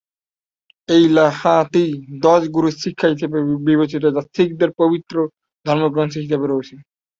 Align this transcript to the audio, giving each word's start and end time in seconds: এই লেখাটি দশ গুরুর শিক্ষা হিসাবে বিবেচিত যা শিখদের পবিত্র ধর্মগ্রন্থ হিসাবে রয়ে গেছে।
এই 0.89 1.03
লেখাটি 1.15 1.83
দশ 2.23 2.41
গুরুর 2.55 2.75
শিক্ষা 2.83 3.07
হিসাবে 3.13 3.37
বিবেচিত 3.67 4.03
যা 4.07 4.21
শিখদের 4.35 4.71
পবিত্র 4.79 5.15
ধর্মগ্রন্থ 5.65 6.13
হিসাবে 6.23 6.45
রয়ে 6.45 6.59
গেছে। 6.61 6.75